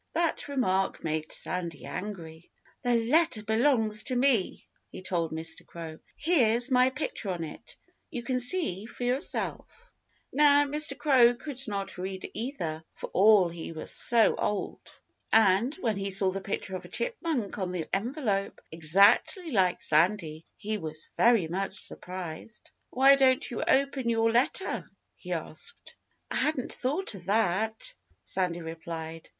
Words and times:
That 0.13 0.47
remark 0.47 1.03
made 1.03 1.31
Sandy 1.31 1.85
angry. 1.85 2.49
"The 2.81 2.95
letter 2.95 3.43
belongs 3.43 4.01
to 4.05 4.15
me!" 4.15 4.67
he 4.89 5.03
told 5.03 5.31
Mr. 5.31 5.63
Crow. 5.63 5.99
"Here's 6.17 6.71
my 6.71 6.89
picture 6.89 7.29
on 7.29 7.43
it. 7.43 7.75
You 8.09 8.23
can 8.23 8.39
see 8.39 8.87
for 8.87 9.03
yourself." 9.03 9.91
Now, 10.33 10.65
Mr. 10.65 10.97
Crow 10.97 11.35
could 11.35 11.59
not 11.67 11.99
read 11.99 12.31
either 12.33 12.83
for 12.95 13.11
all 13.13 13.49
he 13.49 13.73
was 13.73 13.91
so 13.93 14.33
old. 14.37 14.81
And 15.31 15.75
when 15.75 15.97
he 15.97 16.09
saw 16.09 16.31
the 16.31 16.41
picture 16.41 16.75
of 16.75 16.83
a 16.83 16.89
chipmunk 16.89 17.59
on 17.59 17.71
the 17.71 17.87
envelope, 17.95 18.59
exactly 18.71 19.51
like 19.51 19.83
Sandy, 19.83 20.47
he 20.57 20.79
was 20.79 21.07
very 21.15 21.47
much 21.47 21.79
surprised. 21.79 22.71
"Why 22.89 23.13
don't 23.15 23.51
you 23.51 23.61
open 23.61 24.09
your 24.09 24.31
letter?" 24.31 24.89
he 25.15 25.31
asked. 25.31 25.95
"I 26.31 26.37
hadn't 26.37 26.73
thought 26.73 27.13
of 27.13 27.25
that," 27.25 27.93
Sandy 28.23 28.63
replied. 28.63 29.29